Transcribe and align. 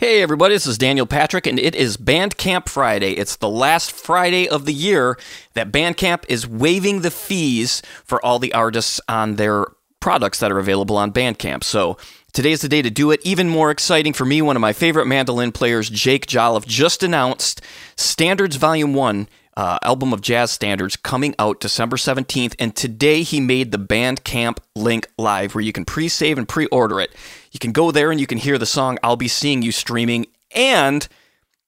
Hey, 0.00 0.22
everybody, 0.22 0.54
this 0.54 0.66
is 0.66 0.78
Daniel 0.78 1.04
Patrick, 1.04 1.46
and 1.46 1.58
it 1.58 1.74
is 1.74 1.98
Bandcamp 1.98 2.70
Friday. 2.70 3.12
It's 3.12 3.36
the 3.36 3.50
last 3.50 3.92
Friday 3.92 4.48
of 4.48 4.64
the 4.64 4.72
year 4.72 5.18
that 5.52 5.70
Bandcamp 5.70 6.24
is 6.26 6.46
waiving 6.46 7.02
the 7.02 7.10
fees 7.10 7.82
for 8.06 8.24
all 8.24 8.38
the 8.38 8.54
artists 8.54 8.98
on 9.10 9.36
their 9.36 9.66
products 10.00 10.40
that 10.40 10.50
are 10.50 10.58
available 10.58 10.96
on 10.96 11.12
Bandcamp. 11.12 11.64
So 11.64 11.98
today's 12.32 12.62
the 12.62 12.68
day 12.70 12.80
to 12.80 12.88
do 12.88 13.10
it. 13.10 13.20
Even 13.24 13.50
more 13.50 13.70
exciting 13.70 14.14
for 14.14 14.24
me, 14.24 14.40
one 14.40 14.56
of 14.56 14.62
my 14.62 14.72
favorite 14.72 15.04
mandolin 15.04 15.52
players, 15.52 15.90
Jake 15.90 16.26
Jolliff, 16.26 16.66
just 16.66 17.02
announced 17.02 17.60
Standards 17.94 18.56
Volume 18.56 18.94
1 18.94 19.28
uh, 19.56 19.78
album 19.82 20.12
of 20.12 20.20
jazz 20.20 20.50
standards 20.50 20.96
coming 20.96 21.34
out 21.38 21.60
December 21.60 21.96
17th. 21.96 22.54
And 22.58 22.74
today 22.74 23.22
he 23.22 23.40
made 23.40 23.72
the 23.72 23.78
Bandcamp 23.78 24.58
link 24.74 25.08
live 25.18 25.54
where 25.54 25.64
you 25.64 25.72
can 25.72 25.84
pre 25.84 26.08
save 26.08 26.38
and 26.38 26.48
pre 26.48 26.66
order 26.66 27.00
it. 27.00 27.12
You 27.52 27.58
can 27.58 27.72
go 27.72 27.90
there 27.90 28.10
and 28.10 28.20
you 28.20 28.26
can 28.26 28.38
hear 28.38 28.58
the 28.58 28.66
song 28.66 28.98
I'll 29.02 29.16
Be 29.16 29.28
Seeing 29.28 29.62
You 29.62 29.72
streaming. 29.72 30.26
And 30.54 31.06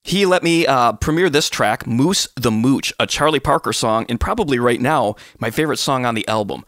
he 0.04 0.26
let 0.26 0.42
me 0.42 0.66
uh, 0.66 0.94
premiere 0.94 1.30
this 1.30 1.48
track, 1.48 1.86
Moose 1.86 2.28
the 2.34 2.50
Mooche, 2.50 2.92
a 2.98 3.06
Charlie 3.06 3.40
Parker 3.40 3.72
song, 3.72 4.04
and 4.08 4.18
probably 4.18 4.58
right 4.58 4.80
now, 4.80 5.14
my 5.38 5.50
favorite 5.50 5.76
song 5.78 6.04
on 6.04 6.14
the 6.14 6.26
album. 6.26 6.64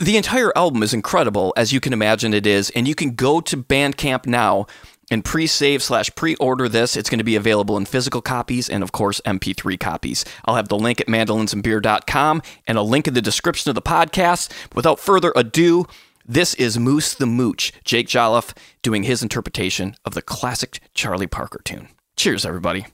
The 0.00 0.16
entire 0.16 0.56
album 0.56 0.82
is 0.82 0.94
incredible, 0.94 1.52
as 1.56 1.72
you 1.72 1.80
can 1.80 1.92
imagine 1.92 2.34
it 2.34 2.46
is, 2.46 2.70
and 2.70 2.86
you 2.86 2.94
can 2.94 3.14
go 3.14 3.40
to 3.40 3.56
Bandcamp 3.56 4.26
now 4.26 4.66
and 5.10 5.24
pre-save 5.24 5.82
slash 5.82 6.14
pre-order 6.14 6.68
this. 6.68 6.96
It's 6.96 7.10
going 7.10 7.18
to 7.18 7.24
be 7.24 7.36
available 7.36 7.76
in 7.76 7.84
physical 7.84 8.20
copies 8.20 8.68
and, 8.68 8.82
of 8.82 8.92
course, 8.92 9.20
MP3 9.24 9.78
copies. 9.78 10.24
I'll 10.44 10.56
have 10.56 10.68
the 10.68 10.78
link 10.78 11.00
at 11.00 11.06
mandolinsandbeer.com 11.06 12.42
and 12.66 12.78
a 12.78 12.82
link 12.82 13.08
in 13.08 13.14
the 13.14 13.22
description 13.22 13.70
of 13.70 13.74
the 13.74 13.82
podcast. 13.82 14.52
Without 14.74 15.00
further 15.00 15.32
ado, 15.34 15.86
this 16.24 16.54
is 16.54 16.78
Moose 16.78 17.14
the 17.14 17.24
Mooche, 17.24 17.72
Jake 17.84 18.08
Jolliff, 18.08 18.54
doing 18.82 19.04
his 19.04 19.22
interpretation 19.22 19.96
of 20.04 20.14
the 20.14 20.22
classic 20.22 20.80
Charlie 20.92 21.26
Parker 21.26 21.60
tune. 21.64 21.88
Cheers, 22.16 22.44
everybody. 22.44 22.86